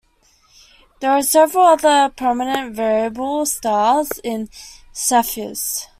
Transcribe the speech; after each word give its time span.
There 0.99 1.11
are 1.11 1.21
several 1.21 1.63
other 1.63 2.09
prominent 2.17 2.75
variable 2.75 3.45
stars 3.45 4.09
in 4.23 4.49
Cepheus. 4.91 5.89